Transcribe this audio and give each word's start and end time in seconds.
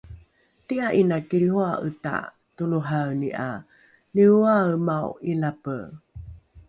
ti’a 0.65 0.87
’ina 0.99 1.17
kilrihoa’eta 1.29 2.13
toloraeni 2.55 3.29
’a 3.45 3.49
nioaemao 4.13 5.09
’ilape? 5.31 5.77